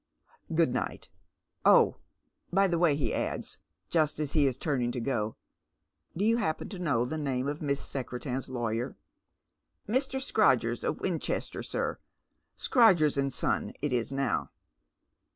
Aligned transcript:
Good 0.55 0.73
night. 0.73 1.09
Oh, 1.63 1.97
by 2.51 2.67
the 2.67 2.79
way," 2.79 2.95
he 2.95 3.13
adds, 3.13 3.59
just 3.87 4.19
as 4.19 4.33
he 4.33 4.47
is 4.47 4.57
turning 4.57 4.91
to 4.93 4.99
go, 4.99 5.35
*' 5.73 6.17
do 6.17 6.25
you 6.25 6.37
happen 6.37 6.69
to 6.69 6.79
know 6.79 7.05
the 7.05 7.19
name 7.19 7.47
of 7.47 7.61
Miss 7.61 7.79
Secretan's 7.85 8.49
lawyer?"" 8.49 8.97
Mr. 9.97 10.19
Scrodgers, 10.19 10.83
of 10.83 11.01
Winchester, 11.01 11.61
sir. 11.61 11.99
Scrodgers 12.57 13.15
and 13.15 13.31
Son 13.31 13.73
it 13.83 13.93
is 13.93 14.11
now." 14.11 14.49